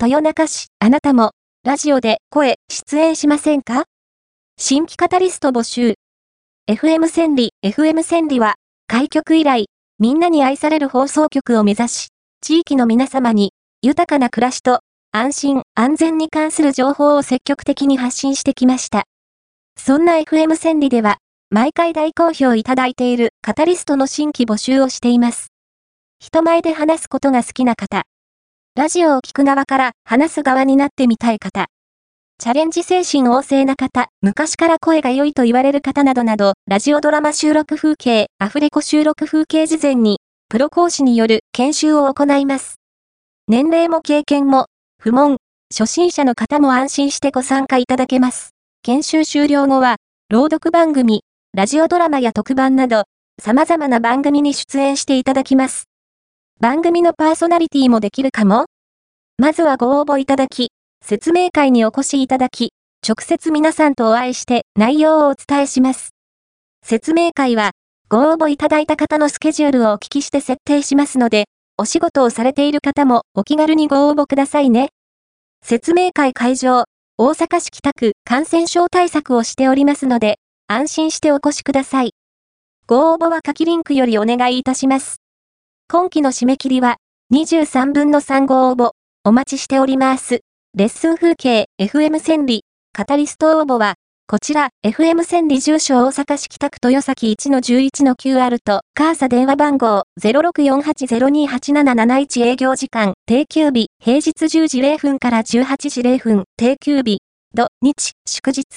[0.00, 1.32] 豊中市、あなたも、
[1.64, 3.86] ラジオで声、出演しませんか？
[4.56, 5.94] 新規カタリスト募集。
[6.70, 8.54] FM 千里、FM 千里は、
[8.86, 9.66] 開局以来、
[9.98, 12.08] みんなに愛される放送局を目指し、
[12.40, 13.50] 地域の皆様に、
[13.82, 19.02] 豊かな暮らしと、安心、安全に関する情報を積極的に発信してきました。
[19.76, 21.16] そんな FM 千里では、
[21.50, 25.48] 毎回大好評いただいているカタリストの新規募集をしています。
[26.20, 28.04] 人前で話すことが好きな方、
[28.78, 31.66] ラジオを聞く側から話す側になってみたい方。
[32.38, 42.76] チャレンジ精神旺盛な方、昔から声が良いと言われる方などなど、ラジオドラマ収録風景、アフレコ収録風景事前に、プロ講師による研修を行います。
[43.48, 44.66] 年齢も経験も、
[45.02, 45.38] 不問、
[45.76, 48.50] 初心者の方も安心してご参加いただけます。
[48.84, 49.96] 研修終了後は、
[50.30, 53.06] 朗読番組、ラジオドラマや特番など、
[53.42, 55.88] 様々な番組に出演していただきます。
[56.60, 58.66] 番組のパーソナリティもできるかも
[59.40, 62.72] まずはご応募いただき、説明会にお越しいただき、
[63.08, 66.10] 直接皆さんとお会いして内容をお伝えします。
[66.84, 67.70] 説明会は、
[68.08, 71.44] ご応募いただいた方のスケジュールをお聞きして設定しますので、
[71.76, 74.88] お仕事をされている方もお気軽にご応募くださいね。
[75.62, 82.10] 説明会会場、大阪市北区感染症対策をしておりますので、安心してお越しください。
[82.88, 85.20] ご応募は書きリンクよりお願いいたします。
[85.88, 86.96] 今期の締め切りは
[87.32, 90.42] 23分の3ご応募お待ちしております。
[90.76, 92.60] レッスン風景 FM 千里。
[92.92, 93.94] カタリスト応募は
[94.28, 103.88] こちら FM 千里住所大阪市北区豊崎 1-11-QR とカーサ電話番号0648028771営業時間定休日。
[104.00, 107.18] 平日10時0分から18時0分定休日。
[107.54, 108.68] 土日祝日。